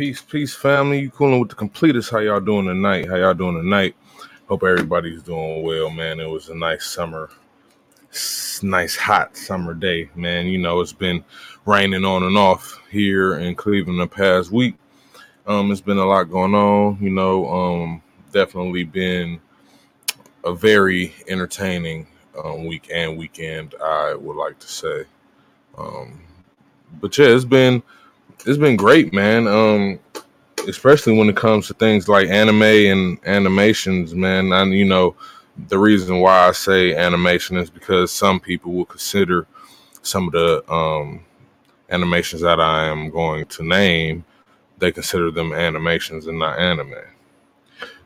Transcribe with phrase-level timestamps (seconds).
[0.00, 1.00] Peace, peace, family.
[1.00, 2.10] You cooling with the completist.
[2.10, 3.06] How y'all doing tonight?
[3.06, 3.94] How y'all doing tonight?
[4.48, 6.20] Hope everybody's doing well, man.
[6.20, 7.28] It was a nice summer,
[8.10, 10.46] s- nice hot summer day, man.
[10.46, 11.22] You know, it's been
[11.66, 14.74] raining on and off here in Cleveland the past week.
[15.46, 16.96] Um, it's been a lot going on.
[16.98, 19.38] You know, um, definitely been
[20.44, 22.06] a very entertaining
[22.42, 23.74] um, week and weekend.
[23.84, 25.04] I would like to say,
[25.76, 26.22] um,
[27.02, 27.82] but yeah, it's been
[28.46, 29.46] it's been great, man.
[29.46, 29.98] Um,
[30.68, 34.52] especially when it comes to things like anime and animations, man.
[34.52, 35.16] And you know,
[35.68, 39.46] the reason why I say animation is because some people will consider
[40.02, 41.24] some of the um,
[41.90, 44.24] animations that I am going to name,
[44.78, 46.94] they consider them animations and not anime.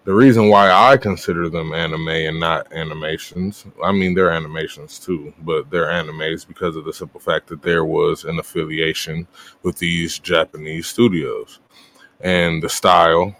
[0.05, 5.33] The reason why I consider them anime and not animations, I mean, they're animations too,
[5.41, 9.27] but they're animes because of the simple fact that there was an affiliation
[9.63, 11.61] with these Japanese studios
[12.21, 13.35] and the style,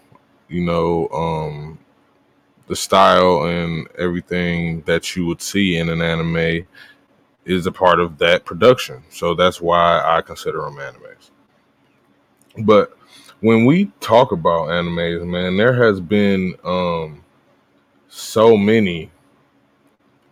[0.47, 1.77] you know, um,
[2.65, 6.65] the style and everything that you would see in an anime
[7.45, 9.03] is a part of that production.
[9.11, 11.29] So that's why I consider them animes.
[12.65, 12.97] But
[13.41, 17.23] when we talk about animes, man, there has been um
[18.07, 19.11] so many,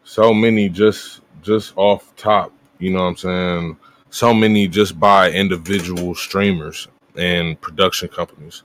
[0.03, 3.77] so many just just off top, you know what I'm saying?
[4.09, 6.87] So many just by individual streamers
[7.17, 8.63] and production companies.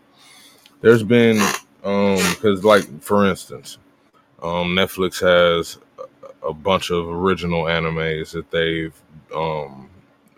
[0.81, 1.39] There's been
[1.85, 3.79] um because like for instance,
[4.43, 5.79] um Netflix has
[6.43, 8.95] a bunch of original animes that they've
[9.35, 9.91] um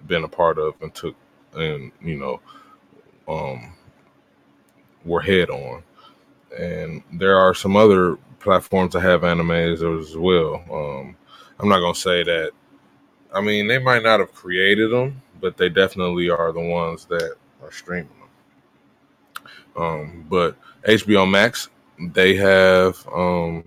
[0.06, 1.14] been a part of and took
[1.54, 2.40] and you know
[3.28, 3.72] um
[5.04, 5.82] were head on
[6.58, 11.16] and there are some other platforms that have animes as well um
[11.58, 12.50] i'm not gonna say that
[13.34, 17.34] i mean they might not have created them but they definitely are the ones that
[17.62, 18.08] are streaming
[19.76, 21.68] them um but hbo max
[22.12, 23.62] they have um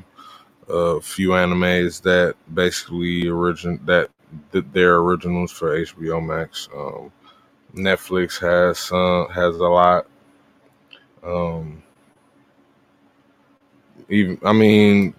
[0.70, 4.10] a few animes that basically origin that
[4.52, 6.70] they're originals for HBO Max.
[6.76, 7.12] Um,
[7.76, 10.08] Netflix has some has a lot.
[11.24, 11.84] Um,
[14.10, 15.14] even I mean,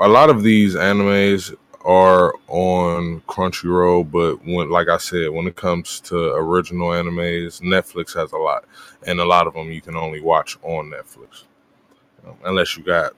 [0.00, 5.56] a lot of these animes are on Crunchyroll, but when like I said, when it
[5.56, 8.64] comes to original animes, Netflix has a lot,
[9.06, 11.44] and a lot of them you can only watch on Netflix,
[12.26, 13.12] um, unless you got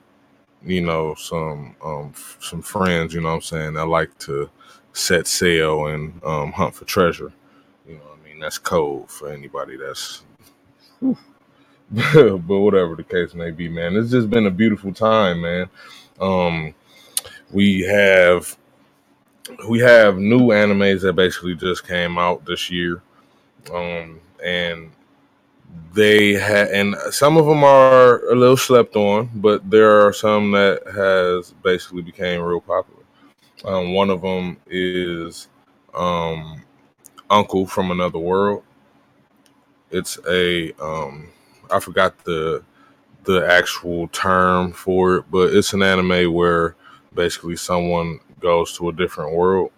[0.65, 4.49] you know some um f- some friends you know what i'm saying that like to
[4.93, 7.33] set sail and um hunt for treasure.
[7.87, 8.39] You know i mean?
[8.39, 10.23] That's code for anybody that's
[12.13, 13.95] but whatever the case may be man.
[13.95, 15.69] It's just been a beautiful time man.
[16.19, 16.73] Um
[17.51, 18.57] we have
[19.69, 23.01] we have new animes that basically just came out this year.
[23.73, 24.91] Um and
[25.93, 30.51] they had and some of them are a little slept on but there are some
[30.51, 33.01] that has basically became real popular.
[33.63, 35.47] Um, one of them is
[35.93, 36.63] um,
[37.29, 38.63] Uncle from Another World.
[39.91, 41.29] It's a um,
[41.71, 42.63] I forgot the
[43.23, 46.75] the actual term for it, but it's an anime where
[47.13, 49.71] basically someone goes to a different world,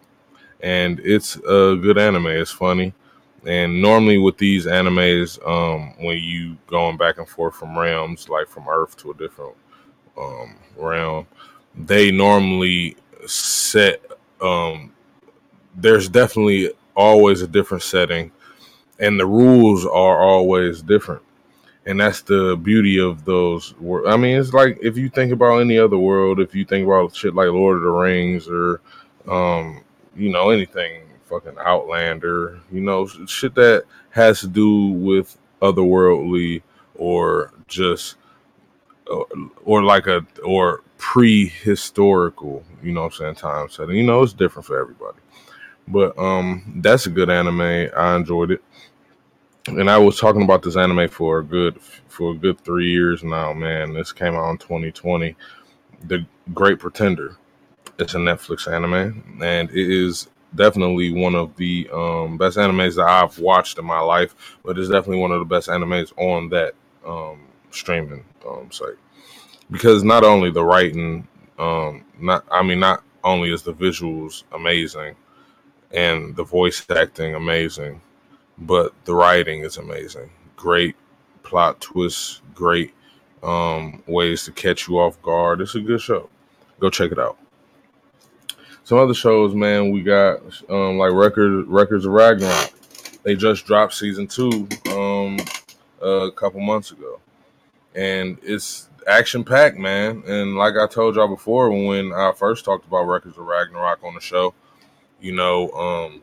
[0.61, 2.27] and it's a good anime.
[2.27, 2.93] It's funny,
[3.45, 8.47] and normally with these animes, um, when you going back and forth from realms, like
[8.47, 9.55] from Earth to a different
[10.17, 11.27] um, realm,
[11.75, 14.01] they normally set
[14.41, 14.91] um,
[15.75, 18.31] there's definitely always a different setting
[18.99, 21.21] and the rules are always different
[21.85, 25.59] and that's the beauty of those wor- i mean it's like if you think about
[25.59, 28.81] any other world if you think about shit like lord of the rings or
[29.29, 29.83] um
[30.15, 36.61] you know anything fucking outlander you know shit that has to do with otherworldly
[36.95, 38.15] or just
[39.07, 39.27] or,
[39.65, 43.95] or like a or prehistorical you know what i'm saying time setting.
[43.95, 45.17] You know it's different for everybody.
[45.87, 47.89] But um, that's a good anime.
[47.95, 48.63] I enjoyed it,
[49.67, 53.23] and I was talking about this anime for a good for a good three years
[53.23, 53.53] now.
[53.53, 55.35] Man, this came out in 2020.
[56.05, 57.37] The Great Pretender.
[57.97, 63.07] It's a Netflix anime, and it is definitely one of the um, best animes that
[63.07, 64.35] I've watched in my life.
[64.65, 66.73] But it's definitely one of the best animes on that
[67.05, 67.39] um,
[67.71, 68.95] streaming um, site
[69.71, 71.27] because not only the writing,
[71.57, 75.15] um, not I mean, not only is the visuals amazing
[75.91, 78.01] and the voice acting amazing,
[78.57, 80.29] but the writing is amazing.
[80.55, 80.95] Great
[81.43, 82.93] plot twists, great
[83.41, 85.61] um, ways to catch you off guard.
[85.61, 86.29] It's a good show.
[86.79, 87.37] Go check it out.
[88.85, 90.39] Some other shows, man, we got
[90.69, 92.71] um, like Record Records of Ragnarok.
[93.23, 95.37] They just dropped season two um,
[96.01, 97.21] a couple months ago,
[97.95, 100.23] and it's action packed, man.
[100.27, 104.15] And like I told y'all before, when I first talked about Records of Ragnarok on
[104.15, 104.53] the show,
[105.21, 106.21] you know, um,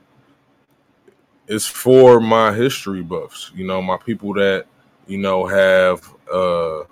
[1.51, 3.51] it's for my history buffs.
[3.57, 4.67] You know, my people that
[5.09, 6.85] you know have uh,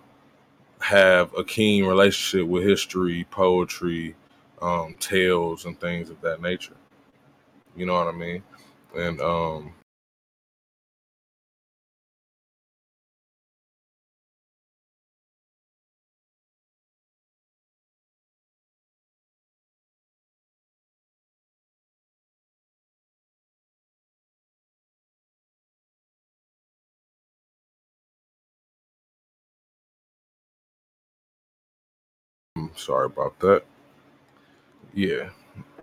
[0.81, 4.16] have a keen relationship with history, poetry,
[4.60, 6.75] um, tales, and things of that nature.
[7.76, 8.43] You know what I mean?
[8.96, 9.75] And um,
[32.78, 33.62] sorry about that.
[34.94, 35.30] Yeah,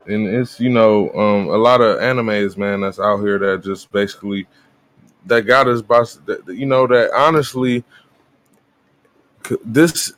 [0.08, 3.92] and it's you know um, a lot of animes, man, that's out here that just
[3.92, 4.48] basically
[5.26, 6.04] that got us by
[6.48, 7.84] you know that honestly
[9.64, 10.14] this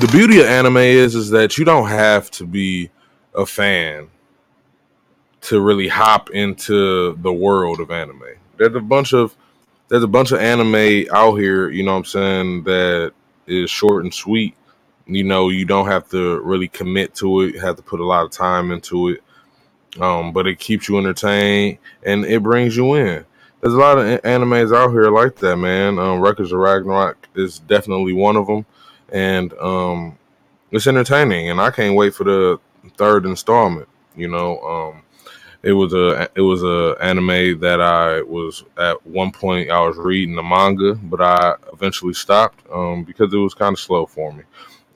[0.00, 2.90] the beauty of anime is is that you don't have to be
[3.34, 4.08] a fan
[5.42, 8.22] to really hop into the world of anime.
[8.56, 9.36] There's a bunch of
[9.88, 13.12] there's a bunch of anime out here, you know what I'm saying, that
[13.46, 14.54] is short and sweet.
[15.06, 18.24] You know, you don't have to really commit to it, have to put a lot
[18.24, 19.22] of time into it.
[20.00, 23.24] Um, but it keeps you entertained and it brings you in.
[23.60, 25.98] There's a lot of animes out here like that, man.
[25.98, 28.66] Um, Records of Ragnarok is definitely one of them,
[29.08, 30.18] and um,
[30.70, 31.48] it's entertaining.
[31.48, 32.60] And I can't wait for the
[32.96, 33.88] third installment.
[34.14, 35.02] You know, um,
[35.62, 39.96] it was a it was a anime that I was at one point I was
[39.96, 44.32] reading the manga, but I eventually stopped um, because it was kind of slow for
[44.32, 44.44] me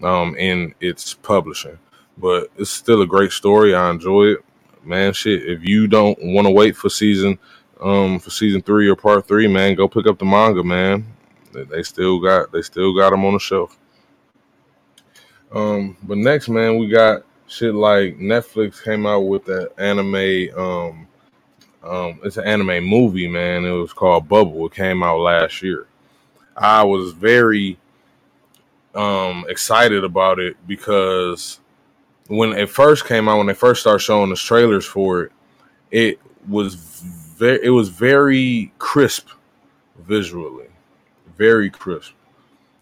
[0.02, 1.78] um, in its publishing.
[2.18, 3.74] But it's still a great story.
[3.74, 4.44] I enjoy it,
[4.84, 5.12] man.
[5.12, 7.38] Shit, if you don't want to wait for season
[7.80, 11.06] um, for season three or part three, man, go pick up the manga, man.
[11.52, 13.76] They still got they still got them on the shelf.
[15.52, 20.58] Um, but next, man, we got shit like Netflix came out with that anime.
[20.58, 21.08] Um,
[21.85, 23.64] um, it's an anime movie, man.
[23.67, 24.67] It was called Bubble.
[24.67, 25.87] It came out last year.
[26.56, 27.79] I was very
[28.94, 31.61] um excited about it because
[32.29, 35.32] when it first came out, when they first started showing us trailers for it,
[35.91, 39.29] it was very it was very crisp
[39.99, 40.69] visually,
[41.37, 42.12] very crisp,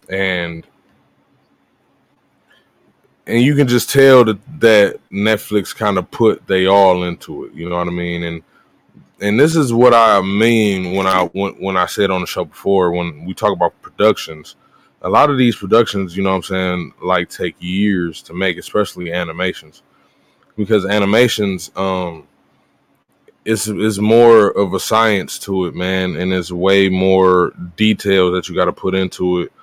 [0.09, 0.67] and
[3.29, 7.53] and you can just tell that that Netflix kind of put they all into it.
[7.53, 8.23] You know what I mean?
[8.23, 8.43] And
[9.21, 12.45] and this is what I mean when I when, when I said on the show
[12.45, 14.55] before when we talk about productions.
[15.01, 18.57] A lot of these productions, you know what I'm saying, like take years to make,
[18.57, 19.81] especially animations.
[20.57, 22.27] Because animations, um,
[23.45, 28.49] it's is more of a science to it, man, and it's way more detail that
[28.49, 29.53] you got to put into it,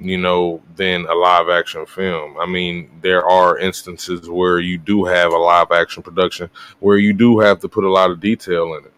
[0.00, 2.36] you know, than a live action film.
[2.38, 6.50] I mean, there are instances where you do have a live action production
[6.80, 8.92] where you do have to put a lot of detail in it,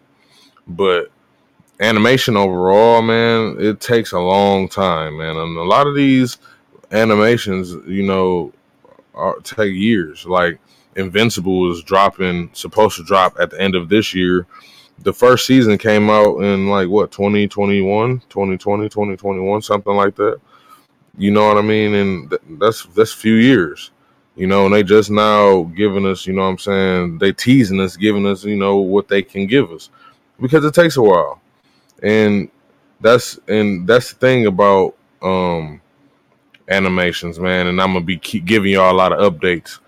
[0.67, 1.11] but
[1.79, 6.37] animation overall, man, it takes a long time, man, and a lot of these
[6.91, 8.53] animations, you know,
[9.13, 10.59] are, take years, like
[10.95, 14.45] Invincible is dropping, supposed to drop at the end of this year.
[14.99, 20.39] The first season came out in like what 2021, 2020, 2021, something like that.
[21.17, 21.93] You know what I mean?
[21.93, 23.91] And th- that's that's few years.
[24.35, 27.17] You know, and they just now giving us, you know what I'm saying?
[27.19, 29.91] They teasing us, giving us, you know, what they can give us.
[30.41, 31.39] Because it takes a while.
[32.01, 32.49] And
[32.99, 35.79] that's and that's the thing about um
[36.67, 37.67] animations, man.
[37.67, 39.79] And I'm gonna be keep giving y'all a lot of updates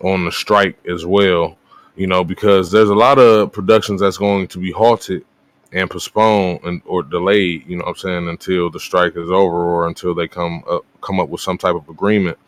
[0.00, 1.56] on the strike as well,
[1.96, 5.24] you know, because there's a lot of productions that's going to be halted
[5.74, 9.64] and postponed and or delayed, you know what I'm saying, until the strike is over
[9.64, 12.38] or until they come up come up with some type of agreement.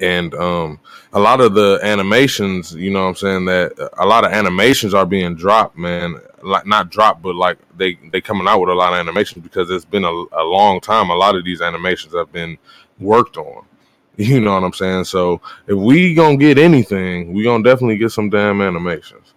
[0.00, 0.80] And um
[1.12, 4.94] a lot of the animations, you know what I'm saying, that a lot of animations
[4.94, 6.16] are being dropped, man.
[6.42, 9.70] Like not dropped, but like they they coming out with a lot of animations because
[9.70, 11.08] it's been a, a long time.
[11.08, 12.58] A lot of these animations have been
[12.98, 13.64] worked on.
[14.18, 15.04] You know what I'm saying?
[15.04, 19.32] So if we gonna get anything, we gonna definitely get some damn animations.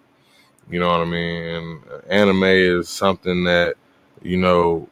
[0.70, 1.42] You know what I mean?
[1.42, 3.76] And anime is something that
[4.22, 4.88] you know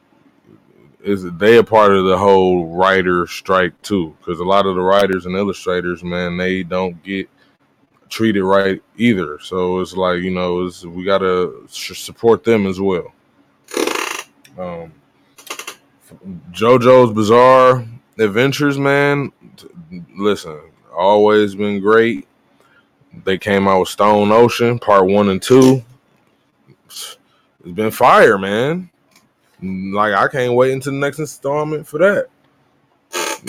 [1.02, 4.80] is they a part of the whole writer strike too, because a lot of the
[4.80, 7.28] writers and illustrators, man, they don't get
[8.08, 9.38] treated right either.
[9.40, 13.12] So it's like you know, we gotta support them as well.
[14.58, 14.92] Um,
[16.52, 17.86] JoJo's Bizarre
[18.18, 19.32] Adventures, man,
[20.16, 20.60] listen,
[20.96, 22.28] always been great.
[23.24, 25.82] They came out with Stone Ocean Part One and Two.
[26.86, 27.16] It's
[27.64, 28.90] been fire, man.
[29.60, 32.28] like I can't wait until the next installment for that.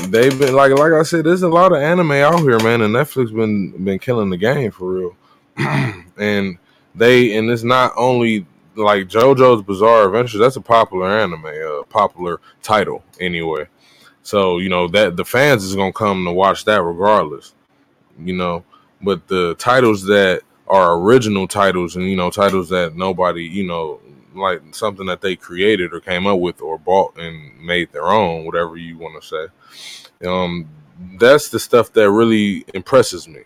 [0.09, 2.93] They've been like like I said, there's a lot of anime out here, man, and
[2.93, 5.15] Netflix been been killing the game for real.
[6.17, 6.57] and
[6.93, 8.45] they and it's not only
[8.75, 10.37] like JoJo's Bizarre Adventure.
[10.37, 13.67] That's a popular anime, a popular title anyway.
[14.23, 17.53] So you know that the fans is gonna come to watch that regardless.
[18.19, 18.63] You know,
[19.01, 23.99] but the titles that are original titles and you know titles that nobody you know
[24.35, 28.45] like something that they created or came up with or bought and made their own,
[28.45, 30.27] whatever you want to say.
[30.27, 30.69] Um,
[31.19, 33.41] that's the stuff that really impresses me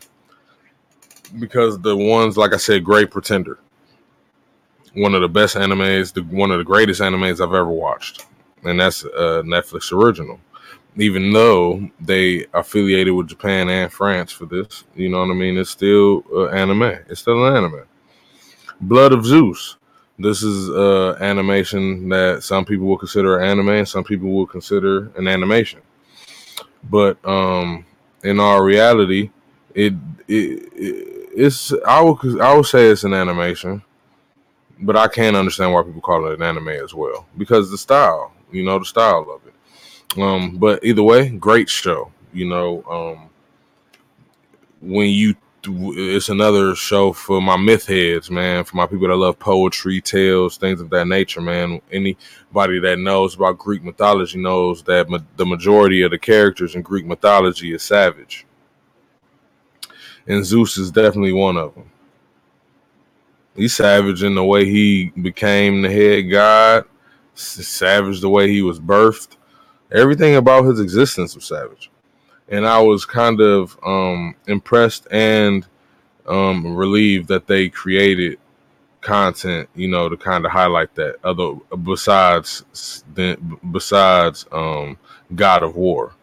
[1.39, 3.59] because the ones like I said, Great Pretender,
[4.93, 8.25] one of the best animes, the one of the greatest animes I've ever watched,
[8.63, 10.39] and that's a Netflix original.
[10.95, 15.57] Even though they affiliated with Japan and France for this, you know what I mean.
[15.57, 16.99] It's still uh, anime.
[17.09, 17.83] It's still an anime.
[18.81, 19.77] Blood of Zeus.
[20.17, 25.11] This is uh, animation that some people will consider anime, and some people will consider
[25.15, 25.79] an animation.
[26.83, 27.85] But um,
[28.23, 29.31] in our reality,
[29.73, 29.93] it,
[30.27, 33.81] it, it it's I would I would say it's an animation,
[34.81, 38.33] but I can't understand why people call it an anime as well because the style,
[38.51, 39.48] you know, the style of it.
[40.17, 42.11] Um, but either way, great show.
[42.33, 43.29] You know, um,
[44.81, 48.63] when you it's another show for my myth heads, man.
[48.63, 51.81] For my people that love poetry, tales, things of that nature, man.
[51.91, 56.81] Anybody that knows about Greek mythology knows that ma- the majority of the characters in
[56.81, 58.45] Greek mythology is savage
[60.29, 61.89] and Zeus is definitely one of them.
[63.55, 66.85] He's savage in the way he became the head god,
[67.33, 69.35] savage the way he was birthed.
[69.91, 71.89] Everything about his existence was savage.
[72.47, 75.65] And I was kind of um, impressed and
[76.27, 78.39] um, relieved that they created
[79.01, 81.17] content, you know, to kind of highlight that.
[81.23, 82.63] Other besides,
[83.71, 84.97] besides um,
[85.35, 86.13] God of War,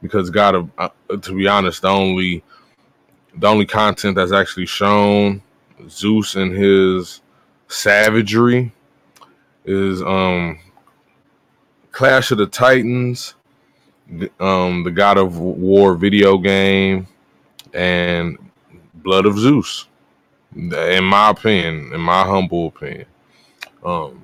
[0.00, 0.88] because God of, uh,
[1.20, 2.42] to be honest, the only
[3.34, 5.42] the only content that's actually shown
[5.88, 7.22] Zeus and his
[7.68, 8.72] savagery
[9.64, 10.58] is um
[11.92, 13.34] Clash of the Titans,
[14.40, 17.06] um the God of War video game,
[17.72, 18.38] and
[18.94, 19.86] Blood of Zeus.
[20.54, 23.06] In my opinion, in my humble opinion.
[23.84, 24.22] Um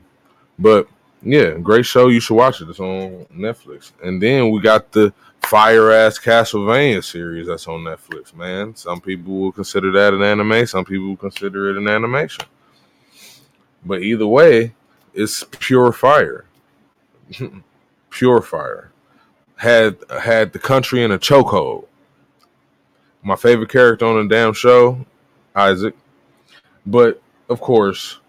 [0.59, 0.89] but
[1.23, 2.09] yeah, great show.
[2.09, 2.69] You should watch it.
[2.69, 3.93] It's on Netflix.
[4.03, 8.77] And then we got the fire ass Castlevania series that's on Netflix, man.
[8.77, 12.45] Some people will consider that an anime, some people will consider it an animation.
[13.85, 14.75] But either way,
[15.15, 16.45] it's pure fire.
[18.11, 18.93] pure fire.
[19.57, 21.87] Had had the country in a chokehold.
[23.23, 25.05] My favorite character on the damn show,
[25.55, 25.97] Isaac.
[26.87, 28.21] But of course,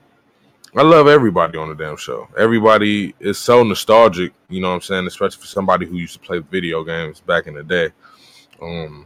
[0.75, 2.27] I love everybody on the damn show.
[2.37, 6.19] Everybody is so nostalgic, you know what I'm saying, especially for somebody who used to
[6.19, 7.89] play video games back in the day.
[8.61, 9.05] Um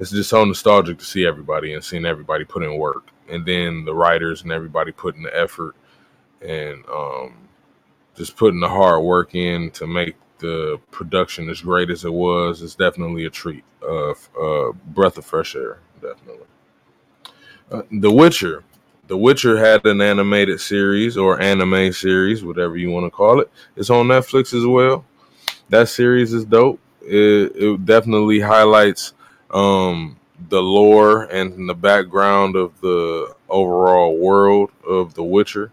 [0.00, 3.10] it's just so nostalgic to see everybody and seeing everybody put in work.
[3.28, 5.76] And then the writers and everybody putting the effort
[6.40, 7.34] and um
[8.16, 12.62] just putting the hard work in to make the production as great as it was
[12.62, 13.64] is definitely a treat.
[13.82, 16.46] Uh, uh breath of fresh air, definitely.
[17.70, 18.64] Uh, the Witcher
[19.12, 23.50] the Witcher had an animated series or anime series, whatever you want to call it.
[23.76, 25.04] It's on Netflix as well.
[25.68, 26.80] That series is dope.
[27.02, 29.12] It, it definitely highlights
[29.50, 35.72] um, the lore and the background of the overall world of The Witcher.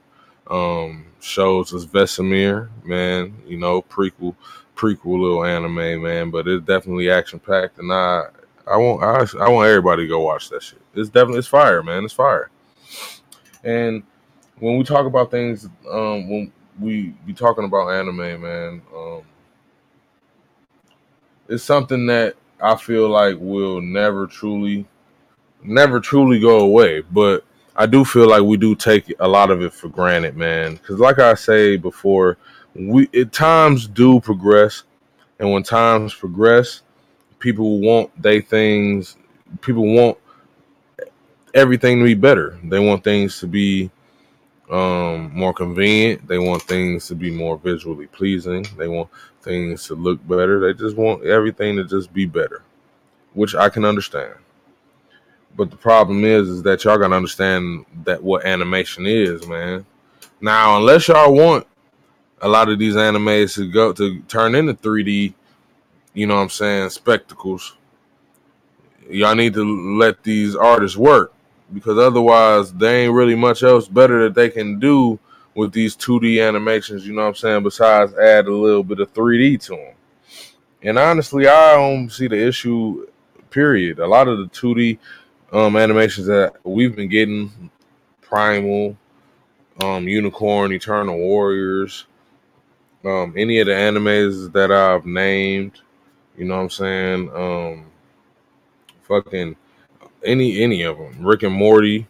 [0.49, 3.35] Um, shows us Vesemir, man.
[3.45, 4.35] You know, prequel,
[4.75, 6.31] prequel little anime, man.
[6.31, 8.23] But it's definitely action packed, and I,
[8.67, 10.81] I want, I, I want everybody to go watch that shit.
[10.95, 12.05] It's definitely, it's fire, man.
[12.05, 12.49] It's fire.
[13.63, 14.03] And
[14.59, 19.21] when we talk about things, um, when we be talking about anime, man, um,
[21.47, 24.85] it's something that I feel like will never truly,
[25.63, 27.01] never truly go away.
[27.01, 27.43] But
[27.79, 30.73] I do feel like we do take a lot of it for granted, man.
[30.73, 32.37] Because like I say before,
[32.75, 34.83] we at times do progress,
[35.39, 36.81] and when times progress,
[37.39, 39.15] people want they things.
[39.61, 40.17] People want
[41.53, 42.59] everything to be better.
[42.65, 43.89] They want things to be
[44.69, 46.27] um, more convenient.
[46.27, 48.65] They want things to be more visually pleasing.
[48.77, 49.07] They want
[49.41, 50.59] things to look better.
[50.59, 52.61] They just want everything to just be better,
[53.33, 54.35] which I can understand.
[55.55, 59.85] But the problem is, is that y'all gotta understand that what animation is, man.
[60.41, 61.67] Now, unless y'all want
[62.41, 65.33] a lot of these animes to go to turn into 3D,
[66.13, 67.75] you know what I'm saying, spectacles,
[69.09, 71.33] y'all need to let these artists work
[71.73, 75.19] because otherwise there ain't really much else better that they can do
[75.55, 79.13] with these 2D animations, you know what I'm saying, besides add a little bit of
[79.13, 79.93] 3D to them.
[80.81, 83.07] And honestly, I don't see the issue,
[83.49, 83.99] period.
[83.99, 84.99] A lot of the 2D
[85.51, 87.71] um, animations that we've been getting,
[88.21, 88.97] Primal,
[89.81, 92.05] um, Unicorn, Eternal Warriors,
[93.05, 95.79] um, any of the animes that I've named,
[96.37, 97.29] you know what I'm saying?
[97.33, 97.85] Um,
[99.03, 99.55] fucking
[100.23, 102.07] any any of them, Rick and Morty.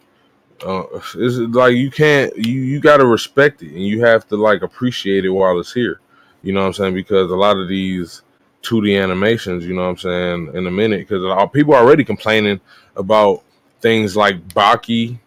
[0.66, 0.84] Uh,
[1.16, 4.62] it's like you can't you you got to respect it and you have to like
[4.62, 6.02] appreciate it while it's here.
[6.44, 6.94] You know what I'm saying?
[6.96, 8.24] Because a lot of these
[8.64, 12.60] 2D animations, you know what I'm saying, in a minute, because people are already complaining
[12.96, 13.44] about
[13.82, 15.20] things like Baki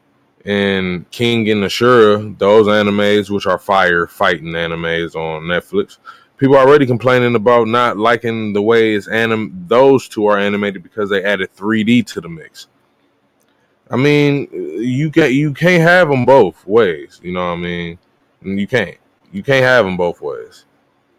[0.44, 5.98] and Kengan Ashura, those animes, which are fire fighting animes on Netflix.
[6.36, 10.82] People are already complaining about not liking the way it's anim- those two are animated
[10.82, 12.66] because they added 3D to the mix.
[13.90, 17.20] I mean, you can you can't have them both ways.
[17.22, 17.98] You know what I mean?
[18.42, 18.96] You can't.
[19.30, 20.64] You can't have them both ways.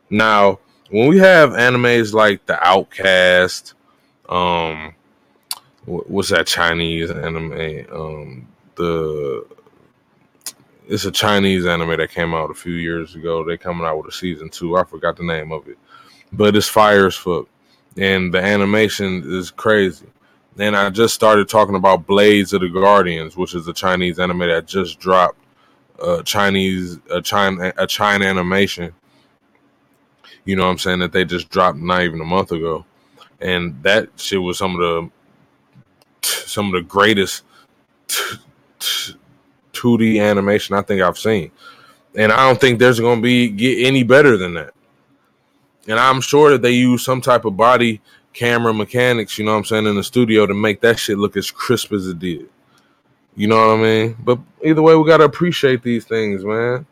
[0.10, 0.60] Now,
[0.94, 3.74] when we have animes like The Outcast,
[4.30, 4.94] um,
[5.86, 7.88] what's that Chinese anime?
[7.92, 9.44] Um, the
[10.88, 13.44] it's a Chinese anime that came out a few years ago.
[13.44, 14.78] They coming out with a season two.
[14.78, 15.80] I forgot the name of it,
[16.32, 17.48] but it's fire as fuck,
[17.98, 20.06] and the animation is crazy.
[20.60, 24.38] And I just started talking about Blades of the Guardians, which is a Chinese anime
[24.42, 25.40] that just dropped.
[26.00, 28.94] Uh, Chinese a China a China animation.
[30.46, 32.86] You know what I'm saying that they just dropped not even a month ago,
[33.40, 35.10] and that shit was some of the
[36.22, 37.44] some of the greatest
[39.74, 41.52] 2D animation I think I've seen.
[42.16, 44.74] And I don't think there's going to be get any better than that.
[45.88, 48.02] And I'm sure that they use some type of body
[48.34, 51.38] camera mechanics, you know what I'm saying, in the studio to make that shit look
[51.38, 52.50] as crisp as it did.
[53.36, 54.18] You know what I mean?
[54.20, 56.86] But either way, we gotta appreciate these things, man.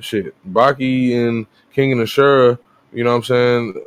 [0.00, 2.58] Shit, Baki and Kengan Ashura,
[2.92, 3.84] you know what I'm saying?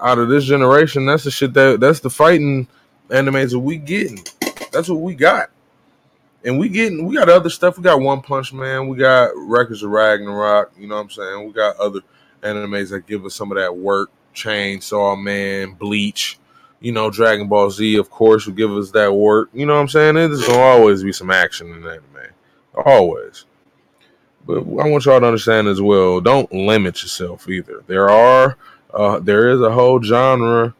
[0.00, 2.66] Out of this generation, that's the shit that that's the fighting
[3.08, 4.24] animes that we getting.
[4.72, 5.50] That's what we got
[6.44, 7.76] and we getting we got other stuff.
[7.76, 8.88] We got One Punch Man.
[8.88, 10.72] We got Records of Ragnarok.
[10.78, 11.46] You know what I'm saying?
[11.46, 12.00] We got other
[12.42, 14.10] animes that give us some of that work.
[14.34, 16.38] Chainsaw Man, Bleach.
[16.80, 19.50] You know, Dragon Ball Z, of course, will give us that work.
[19.52, 20.14] You know what I'm saying?
[20.14, 22.32] There's gonna always be some action in anime,
[22.74, 23.44] always.
[24.46, 26.20] But I want y'all to understand as well.
[26.20, 27.82] Don't limit yourself either.
[27.86, 28.56] There are,
[28.92, 30.74] uh, there is a whole genre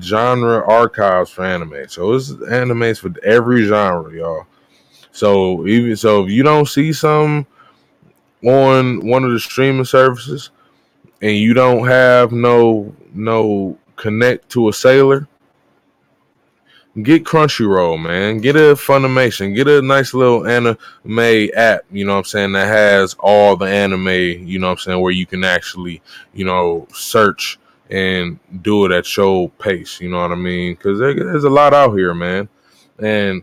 [0.00, 1.88] genre archives for anime.
[1.88, 4.46] So it's animes for every genre, y'all.
[5.12, 7.46] So even so, if you don't see some
[8.44, 10.50] on one of the streaming services,
[11.22, 15.28] and you don't have no no connect to a sailor,
[17.02, 18.38] get Crunchyroll, man.
[18.38, 19.54] Get a Funimation.
[19.54, 23.66] Get a nice little anime app, you know what I'm saying, that has all the
[23.66, 26.02] anime, you know what I'm saying, where you can actually,
[26.34, 27.58] you know, search
[27.90, 30.00] and do it at your pace.
[30.00, 30.74] You know what I mean?
[30.74, 32.48] Because there's a lot out here, man,
[32.98, 33.42] and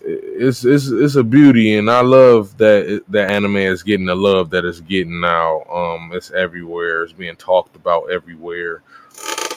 [0.00, 4.50] it's it's it's a beauty, and I love that that anime is getting the love
[4.50, 5.62] that it's getting now.
[5.64, 7.02] Um, it's everywhere.
[7.02, 8.82] It's being talked about everywhere.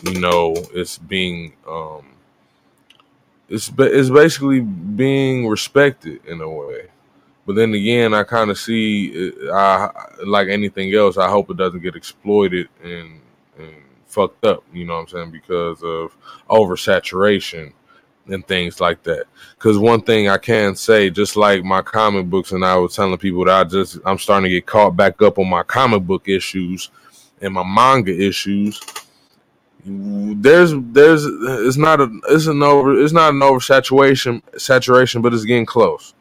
[0.04, 2.06] You know, it's being um,
[3.52, 6.88] it's it's basically being respected in a way.
[7.46, 9.90] But then again, I kind of see, I
[10.26, 11.18] like anything else.
[11.18, 13.20] I hope it doesn't get exploited and
[13.58, 16.16] and fucked up, you know what I'm saying, because of
[16.50, 17.74] oversaturation
[18.28, 19.26] and things like that.
[19.56, 23.18] Because one thing I can say, just like my comic books, and I was telling
[23.18, 26.30] people that I just I'm starting to get caught back up on my comic book
[26.30, 26.90] issues
[27.42, 28.80] and my manga issues.
[29.84, 35.46] There's there's it's not a it's an over it's not an oversaturation saturation, but it's
[35.46, 36.14] getting close.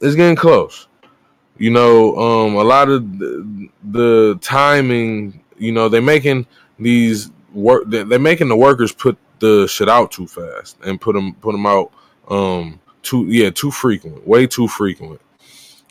[0.00, 0.88] It's getting close.
[1.58, 5.42] You know, um, a lot of the, the timing.
[5.58, 6.46] You know, they're making
[6.78, 11.34] these work they're making the workers put the shit out too fast and put them
[11.34, 11.90] put them out
[12.28, 15.20] um too yeah too frequent way too frequent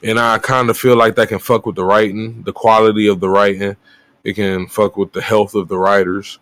[0.04, 3.20] and i kind of feel like that can fuck with the writing the quality of
[3.20, 3.76] the writing
[4.24, 6.40] it can fuck with the health of the writers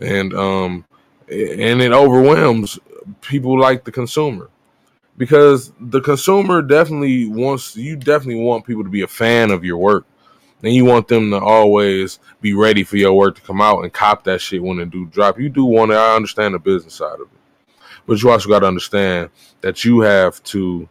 [0.00, 0.84] and um
[1.28, 2.78] and it overwhelms
[3.20, 4.48] people like the consumer
[5.16, 9.78] because the consumer definitely wants you definitely want people to be a fan of your
[9.78, 10.06] work
[10.62, 13.92] and you want them to always be ready for your work to come out and
[13.92, 15.38] cop that shit when it do drop.
[15.38, 15.96] You do want to.
[15.96, 17.74] I understand the business side of it,
[18.06, 19.30] but you also got to understand
[19.60, 20.88] that you have to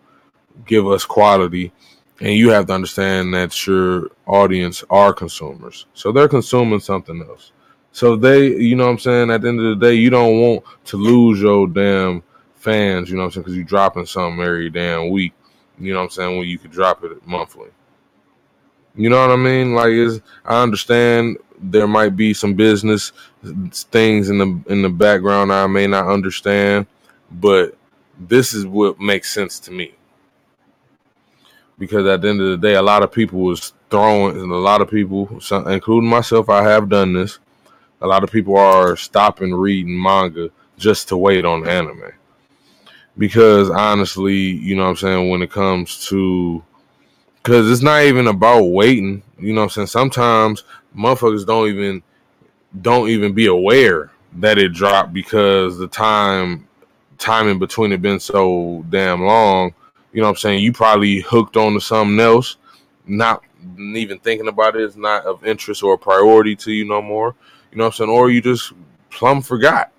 [0.65, 1.71] give us quality,
[2.19, 7.51] and you have to understand that your audience are consumers, so they're consuming something else.
[7.97, 9.31] So they, you know what I'm saying.
[9.31, 12.21] At the end of the day, you don't want to lose your damn
[12.53, 13.09] fans.
[13.09, 15.33] You know what I'm saying because you're dropping something every damn week
[15.79, 16.37] You know what I'm saying?
[16.37, 17.69] When you could drop it monthly.
[18.93, 19.73] You know what I mean?
[19.73, 23.13] Like is I understand there might be some business
[23.73, 26.85] things in the in the background I may not understand,
[27.31, 27.75] but
[28.19, 29.95] this is what makes sense to me.
[31.79, 34.55] Because at the end of the day, a lot of people was throwing, and a
[34.55, 37.39] lot of people, including myself, I have done this.
[38.01, 42.11] A lot of people are stopping reading manga just to wait on anime.
[43.17, 46.63] Because honestly, you know what I'm saying, when it comes to
[47.47, 49.87] because it's not even about waiting, you know what I'm saying?
[49.87, 52.03] Sometimes motherfuckers don't even
[52.81, 56.67] don't even be aware that it dropped because the time
[57.17, 59.73] time in between it been so damn long.
[60.11, 60.63] You know what I'm saying?
[60.63, 62.57] You probably hooked on to something else,
[63.05, 63.43] not
[63.77, 64.81] even thinking about it.
[64.81, 67.35] it is not of interest or priority to you no more.
[67.77, 68.09] You know what I'm saying?
[68.09, 68.73] Or you just
[69.11, 69.91] plumb forgot.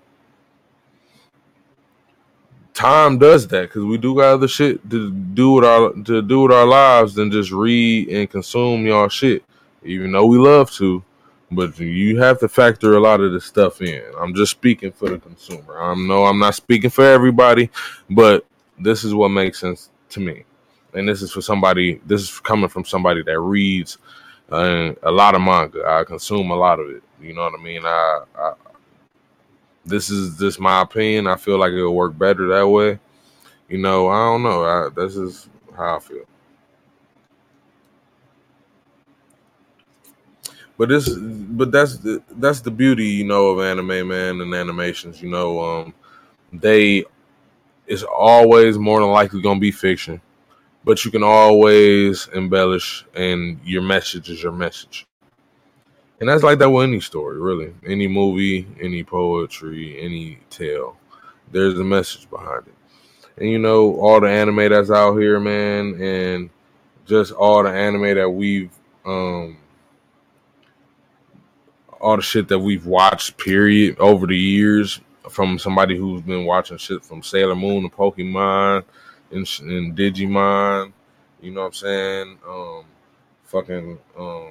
[2.74, 6.40] Time does that because we do got other shit to do with our to do
[6.40, 9.44] with our lives than just read and consume y'all shit.
[9.84, 11.04] Even though we love to,
[11.52, 14.02] but you have to factor a lot of this stuff in.
[14.20, 15.80] I'm just speaking for the consumer.
[15.80, 17.70] I know I'm not speaking for everybody,
[18.10, 18.44] but
[18.76, 20.42] this is what makes sense to me.
[20.94, 22.00] And this is for somebody.
[22.06, 23.98] This is coming from somebody that reads
[24.50, 25.84] uh, a lot of manga.
[25.86, 27.04] I consume a lot of it.
[27.20, 27.82] You know what I mean?
[27.84, 28.52] I, I
[29.84, 31.26] this is just my opinion.
[31.26, 32.98] I feel like it'll work better that way.
[33.68, 34.64] You know, I don't know.
[34.64, 36.24] I, this is how I feel.
[40.78, 45.20] But this, but that's the that's the beauty, you know, of anime, man, and animations.
[45.22, 45.94] You know, um,
[46.52, 47.04] they
[47.86, 50.20] it's always more than likely gonna be fiction,
[50.84, 55.06] but you can always embellish, and your message is your message.
[56.20, 57.72] And that's like that with any story, really.
[57.86, 60.96] Any movie, any poetry, any tale.
[61.50, 62.74] There's a message behind it.
[63.36, 66.50] And you know, all the anime that's out here, man, and
[67.06, 68.70] just all the anime that we've
[69.06, 69.58] um
[72.00, 75.00] all the shit that we've watched, period, over the years
[75.30, 78.84] from somebody who's been watching shit from Sailor Moon to Pokemon
[79.30, 80.92] and, and Digimon.
[81.40, 82.38] You know what I'm saying?
[82.48, 82.84] Um,
[83.44, 84.50] fucking um,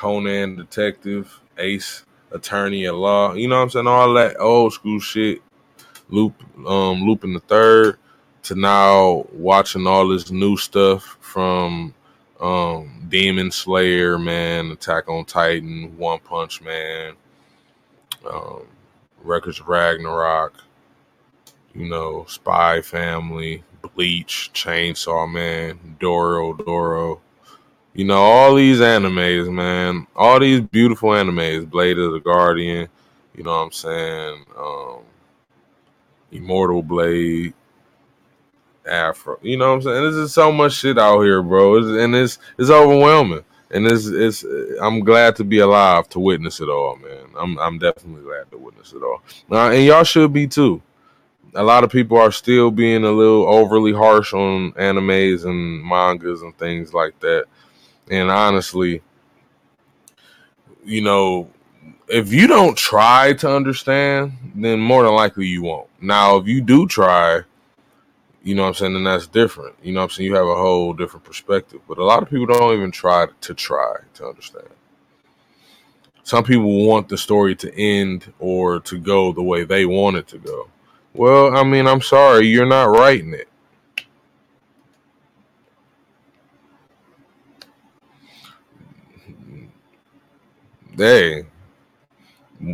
[0.00, 3.34] Conan Detective, Ace Attorney at Law.
[3.34, 3.86] You know what I'm saying?
[3.86, 5.42] All that old school shit.
[6.08, 7.98] Loop, um, Lupin the Third
[8.44, 11.92] to now watching all this new stuff from
[12.40, 17.12] um, Demon Slayer, man, Attack on Titan, One Punch Man,
[18.26, 18.62] um,
[19.22, 20.54] Records of Ragnarok,
[21.74, 23.62] you know, Spy Family,
[23.94, 27.20] Bleach, Chainsaw Man, Doro Doro.
[27.92, 32.88] You know, all these animes, man, all these beautiful animes, Blade of the Guardian,
[33.34, 34.44] you know what I'm saying?
[34.56, 34.98] Um,
[36.30, 37.52] Immortal Blade,
[38.86, 39.38] Afro.
[39.42, 40.02] You know what I'm saying?
[40.02, 43.44] There's just so much shit out here, bro, it's, and it's it's overwhelming.
[43.72, 44.44] And it's it's
[44.82, 47.26] I'm glad to be alive to witness it all, man.
[47.38, 50.82] I'm I'm definitely glad to witness it all, and y'all should be too.
[51.54, 56.42] A lot of people are still being a little overly harsh on animes and mangas
[56.42, 57.44] and things like that.
[58.10, 59.02] And honestly,
[60.84, 61.48] you know,
[62.08, 65.88] if you don't try to understand, then more than likely you won't.
[66.00, 67.42] Now, if you do try,
[68.42, 68.96] you know what I'm saying?
[68.96, 69.76] And that's different.
[69.82, 70.26] You know what I'm saying?
[70.28, 71.80] You have a whole different perspective.
[71.86, 74.66] But a lot of people don't even try to try to understand.
[76.24, 80.26] Some people want the story to end or to go the way they want it
[80.28, 80.68] to go.
[81.14, 83.48] Well, I mean, I'm sorry, you're not writing it.
[91.00, 91.46] Hey,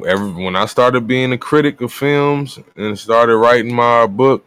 [0.05, 4.45] every, when I started being a critic of films and started writing my book,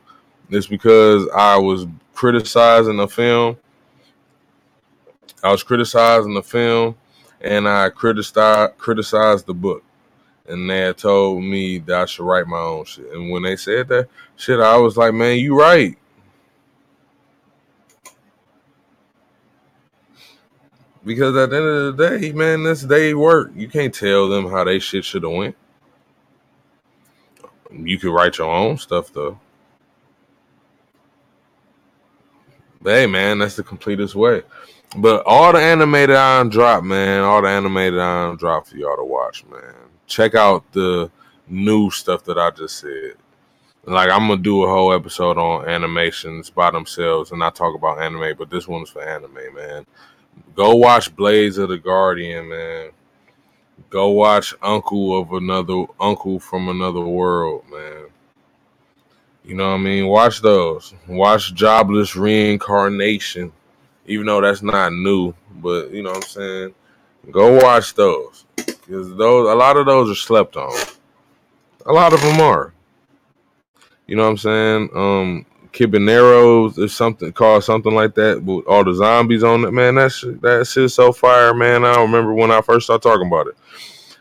[0.49, 3.55] it's because I was criticizing a film.
[5.41, 6.97] I was criticizing the film,
[7.39, 9.81] and I criticized criticized the book.
[10.45, 13.09] And they had told me that I should write my own shit.
[13.13, 15.97] And when they said that shit, I was like, "Man, you right."
[21.05, 23.51] Because at the end of the day, man, this day work.
[23.55, 25.55] You can't tell them how they shit should have went.
[27.71, 29.39] You can write your own stuff though.
[32.81, 34.43] But hey, man, that's the completist way.
[34.97, 39.03] But all the animated on drop, man, all the animated on drop for y'all to
[39.03, 39.75] watch, man.
[40.07, 41.11] Check out the
[41.47, 43.13] new stuff that I just said.
[43.85, 48.01] Like I'm gonna do a whole episode on animations by themselves, and not talk about
[48.01, 49.85] anime, but this one's for anime, man.
[50.55, 52.91] Go watch Blades of the Guardian, man.
[53.89, 58.05] Go watch Uncle of Another Uncle from Another World, man
[59.43, 60.07] You know what I mean?
[60.07, 60.93] Watch those.
[61.07, 63.51] Watch Jobless Reincarnation,
[64.05, 66.75] even though that's not new, but you know what I'm saying?
[67.31, 68.45] Go watch those.
[68.55, 70.77] Because those a lot of those are slept on.
[71.85, 72.73] A lot of them are.
[74.07, 74.89] You know what I'm saying?
[74.95, 79.71] Um Caballeros is something called something like that with all the zombies on it.
[79.71, 81.85] Man, that shit, that so fire, man.
[81.85, 83.57] I remember when I first started talking about it,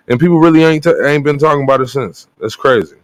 [0.08, 2.28] and people really ain't t- ain't been talking about it since.
[2.38, 2.96] That's crazy.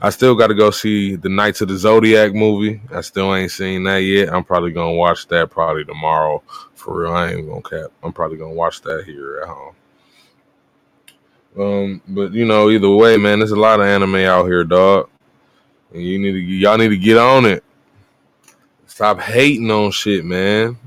[0.00, 2.80] I still got to go see the Knights of the Zodiac movie.
[2.90, 4.32] I still ain't seen that yet.
[4.32, 6.42] I'm probably gonna watch that probably tomorrow.
[6.74, 7.92] For real, I ain't gonna cap.
[8.02, 9.74] I'm probably gonna watch that here at home.
[11.58, 15.08] Um, but you know, either way, man, there's a lot of anime out here, dog.
[15.94, 17.62] You need to y'all need to get on it.
[18.86, 20.78] Stop hating on shit, man.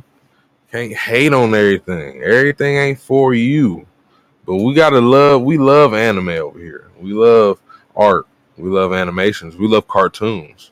[0.72, 2.22] Can't hate on everything.
[2.24, 3.86] Everything ain't for you.
[4.46, 6.90] But we gotta love we love anime over here.
[7.00, 7.60] We love
[7.96, 8.28] art.
[8.58, 9.56] We love animations.
[9.56, 10.72] We love cartoons.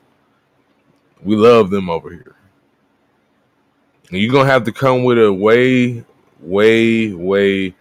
[1.22, 2.36] We love them over here.
[4.10, 6.04] And you're gonna have to come with a way,
[6.40, 7.74] way, way,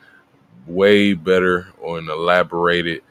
[0.68, 3.02] way better or an elaborated,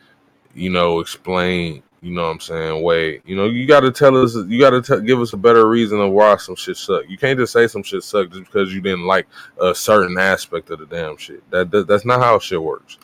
[0.54, 2.82] you know, explain you know what I'm saying?
[2.82, 5.68] Way, you know, you got to tell us, you got to give us a better
[5.68, 7.08] reason of why some shit suck.
[7.08, 9.28] You can't just say some shit suck just because you didn't like
[9.60, 11.48] a certain aspect of the damn shit.
[11.50, 12.98] That, that that's not how shit works.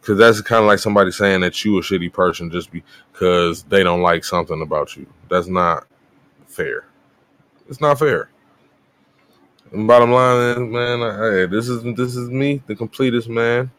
[0.00, 3.82] Because that's kind of like somebody saying that you a shitty person just because they
[3.82, 5.06] don't like something about you.
[5.28, 5.86] That's not
[6.46, 6.86] fair.
[7.68, 8.30] It's not fair.
[9.70, 13.70] And bottom line is, man, hey, this is this is me, the completist man.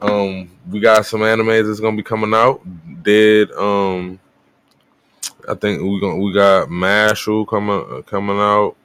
[0.00, 2.60] Um, we got some animes that's gonna be coming out.
[3.02, 3.50] Dead.
[3.52, 4.20] Um,
[5.48, 8.76] I think we going we got Mashle coming coming out.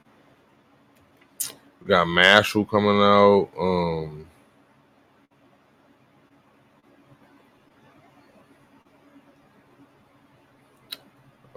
[1.80, 3.48] We got Mashle coming out.
[3.58, 4.26] Um.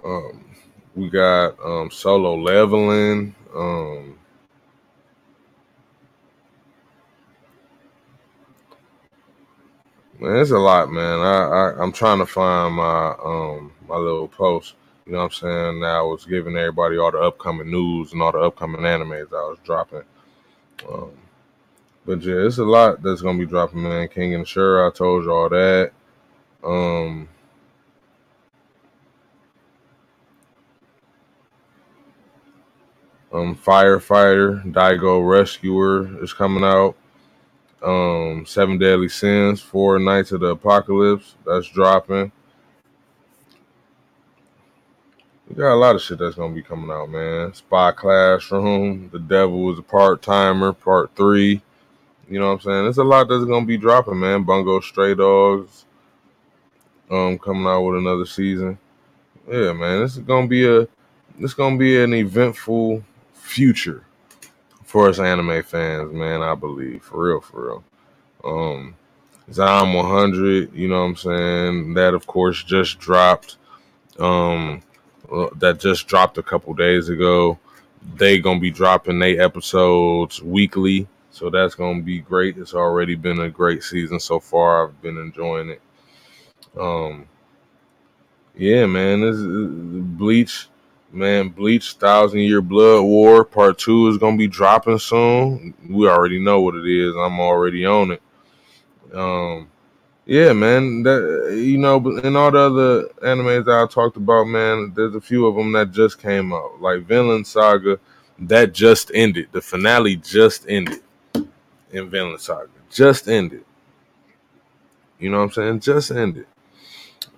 [0.04, 0.46] Um,
[0.96, 3.34] we got um, solo leveling.
[3.56, 4.20] Um,
[10.20, 11.20] Man, it's a lot, man.
[11.20, 14.76] I, I I'm trying to find my um my little post.
[15.06, 15.84] You know what I'm saying?
[15.84, 19.60] I was giving everybody all the upcoming news and all the upcoming animes I was
[19.66, 20.04] dropping.
[20.90, 21.12] Um,
[22.06, 24.08] but yeah, it's a lot that's gonna be dropping, man.
[24.08, 25.92] King and Sure, I told you all that.
[26.64, 27.28] Um,
[33.34, 36.96] um, Firefighter, Daigo Rescuer is coming out
[37.86, 42.32] um Seven Deadly Sins, Four Knights of the Apocalypse, that's dropping.
[45.48, 47.54] We got a lot of shit that's gonna be coming out, man.
[47.54, 51.62] Spy Classroom, The Devil is a Part Timer, Part Three.
[52.28, 52.84] You know what I'm saying?
[52.84, 54.44] There's a lot that's gonna be dropping, man.
[54.44, 55.86] Bungo Stray Dogs,
[57.12, 58.80] um, coming out with another season.
[59.48, 60.88] Yeah, man, this is gonna be a
[61.40, 64.04] this gonna be an eventful future
[64.96, 66.42] for us anime fans, man.
[66.42, 67.84] I believe for real, for real.
[68.46, 68.96] Um,
[69.52, 71.94] Zom 100, you know what I'm saying?
[71.96, 73.58] That of course just dropped.
[74.20, 74.82] Um,
[75.58, 77.60] that just dropped a couple days ago.
[78.16, 82.58] They gonna be dropping eight episodes weekly, so that's gonna be great.
[82.58, 84.88] It's already been a great season so far.
[84.88, 85.82] I've been enjoying it.
[86.80, 87.28] Um,
[88.56, 89.68] yeah, man, this is
[90.16, 90.70] Bleach
[91.12, 95.74] Man, Bleach Thousand Year Blood War Part Two is gonna be dropping soon.
[95.90, 97.16] We already know what it is.
[97.16, 98.22] I'm already on it.
[99.14, 99.70] Um,
[100.26, 101.04] yeah, man.
[101.04, 105.16] That you know, but in all the other animes that I talked about, man, there's
[105.16, 108.00] a few of them that just came out, like Vinland Saga,
[108.40, 109.50] that just ended.
[109.52, 111.02] The finale just ended
[111.92, 113.64] in Vinland Saga, just ended.
[115.20, 115.80] You know what I'm saying?
[115.80, 116.48] Just ended,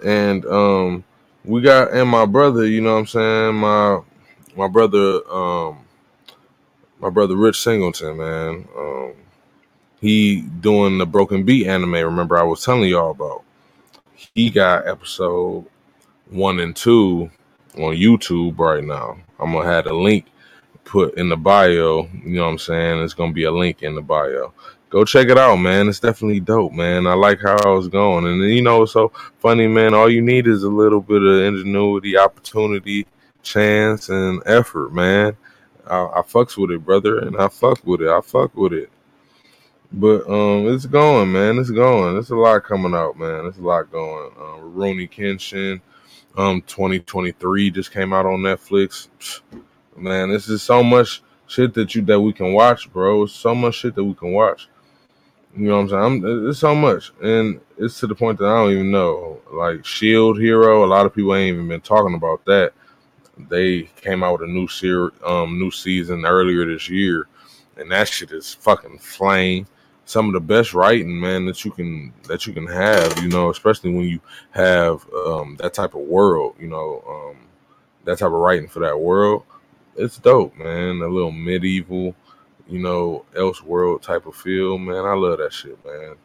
[0.04, 1.04] and um
[1.48, 3.56] we got and my brother, you know what I'm saying?
[3.56, 4.02] My
[4.56, 5.80] my brother, um
[7.00, 8.68] my brother Rich Singleton, man.
[8.78, 9.14] Um
[10.02, 13.44] he doing the Broken Beat anime, remember I was telling y'all about.
[14.36, 15.66] He got episode
[16.30, 17.32] one and two
[17.76, 19.18] on YouTube right now.
[19.40, 20.26] I'm gonna have a link
[20.84, 22.10] put in the bio.
[22.24, 23.04] You know what I'm saying?
[23.04, 24.54] It's gonna be a link in the bio
[24.90, 25.88] go check it out, man.
[25.88, 27.08] It's definitely dope, man.
[27.08, 29.94] I like how I was going, and you know, it's so funny, man.
[29.94, 33.06] All you need is a little bit of ingenuity, opportunity,
[33.44, 35.36] chance, and effort, man.
[35.86, 38.10] I, I fucks with it, brother, and I fuck with it.
[38.10, 38.90] I fuck with it.
[39.92, 41.58] But um, it's going, man.
[41.58, 42.14] It's going.
[42.14, 43.44] There's a lot coming out, man.
[43.44, 44.32] There's a lot going.
[44.38, 45.80] Um, Rurouni Kenshin,
[46.36, 49.08] um, 2023 just came out on Netflix.
[49.96, 53.26] Man, this is so much shit that you that we can watch, bro.
[53.26, 54.68] so much shit that we can watch.
[55.58, 56.24] You know what I'm saying?
[56.26, 59.42] I'm, it's so much, and it's to the point that I don't even know.
[59.52, 62.74] Like Shield Hero, a lot of people ain't even been talking about that.
[63.50, 67.28] They came out with a new ser- um new season earlier this year,
[67.78, 69.68] and that shit is fucking flame.
[70.06, 73.18] Some of the best writing, man, that you can that you can have.
[73.24, 74.20] You know, especially when you
[74.52, 76.56] have um that type of world.
[76.60, 77.38] You know, um
[78.06, 79.44] that type of writing for that world.
[79.96, 81.02] It's dope, man.
[81.02, 82.16] A little medieval
[82.68, 85.06] you know, Elseworld type of feel, man.
[85.06, 86.16] I love that shit, man.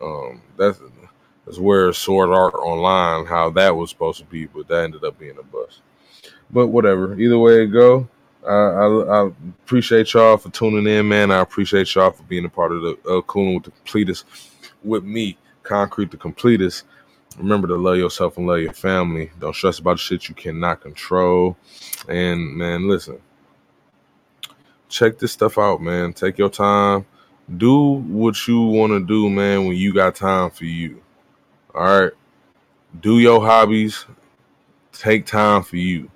[0.00, 0.80] Um, that's
[1.44, 5.18] that's where Sword Art Online, how that was supposed to be, but that ended up
[5.18, 5.80] being a bust.
[6.50, 8.08] But whatever, either way it go,
[8.46, 9.30] I, I, I
[9.64, 11.30] appreciate y'all for tuning in, man.
[11.30, 14.24] I appreciate y'all for being a part of the uh, cooling with the completist
[14.84, 16.84] with me, Concrete the Completist.
[17.36, 19.30] Remember to love yourself and love your family.
[19.38, 21.56] Don't stress about shit you cannot control.
[22.08, 23.20] And man, listen,
[24.88, 26.12] check this stuff out, man.
[26.12, 27.06] Take your time.
[27.56, 31.02] Do what you want to do, man, when you got time for you.
[31.74, 32.12] All right.
[33.00, 34.04] Do your hobbies.
[34.92, 36.10] Take time for you.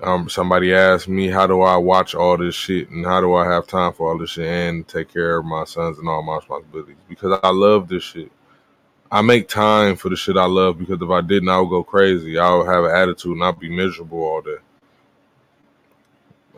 [0.00, 3.50] Um, somebody asked me, how do I watch all this shit and how do I
[3.52, 6.36] have time for all this shit and take care of my sons and all my
[6.36, 6.96] responsibilities?
[7.08, 8.30] Because I love this shit.
[9.10, 11.82] I make time for the shit I love because if I didn't, I would go
[11.82, 12.38] crazy.
[12.38, 14.58] I would have an attitude and I'd be miserable all day.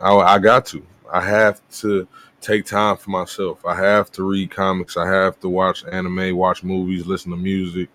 [0.01, 0.85] I, I got to.
[1.11, 2.07] I have to
[2.39, 3.65] take time for myself.
[3.65, 4.97] I have to read comics.
[4.97, 7.89] I have to watch anime, watch movies, listen to music,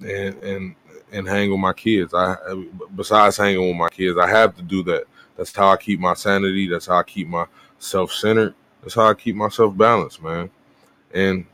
[0.00, 0.74] and and
[1.12, 2.12] and hang with my kids.
[2.14, 2.36] I
[2.94, 5.04] besides hanging with my kids, I have to do that.
[5.36, 6.68] That's how I keep my sanity.
[6.68, 8.54] That's how I keep myself centered.
[8.82, 10.50] That's how I keep myself balanced, man.
[11.12, 11.46] And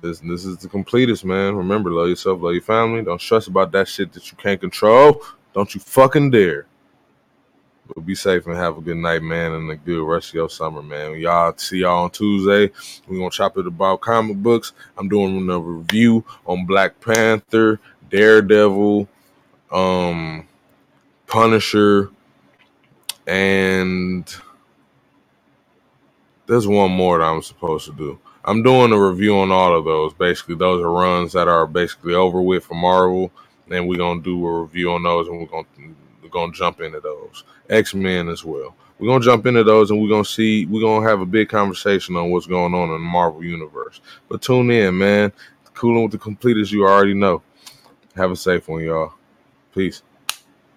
[0.00, 1.54] this this is the completist, man.
[1.54, 3.02] Remember, love yourself, love your family.
[3.02, 5.22] Don't stress about that shit that you can't control.
[5.52, 6.66] Don't you fucking dare.
[7.94, 10.50] But be safe and have a good night, man, and a good rest of your
[10.50, 11.18] summer, man.
[11.18, 12.70] Y'all see y'all on Tuesday.
[13.08, 14.72] We're gonna chop it about comic books.
[14.96, 19.08] I'm doing a review on Black Panther, Daredevil,
[19.72, 20.46] um,
[21.26, 22.10] Punisher,
[23.26, 24.32] and
[26.46, 28.18] there's one more that I'm supposed to do.
[28.44, 30.14] I'm doing a review on all of those.
[30.14, 33.32] Basically, those are runs that are basically over with for Marvel,
[33.68, 35.66] and we're gonna do a review on those, and we're gonna
[36.30, 37.44] gonna jump into those.
[37.68, 38.74] X Men as well.
[38.98, 42.16] We're gonna jump into those and we're gonna see we're gonna have a big conversation
[42.16, 44.00] on what's going on in the Marvel universe.
[44.28, 45.32] But tune in, man.
[45.74, 47.42] Cooling with the completist you already know.
[48.14, 49.14] Have a safe one, y'all.
[49.74, 50.02] Peace.